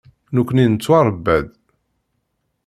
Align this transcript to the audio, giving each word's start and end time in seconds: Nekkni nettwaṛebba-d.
Nekkni 0.35 0.65
nettwaṛebba-d. 0.67 1.45